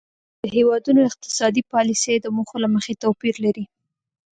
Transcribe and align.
د 0.41 0.43
هیوادونو 0.55 0.99
اقتصادي 1.09 1.61
پالیسۍ 1.73 2.15
د 2.19 2.25
موخو 2.35 2.57
له 2.63 2.69
مخې 2.75 2.93
توپیر 3.03 3.35
لري 3.45 3.65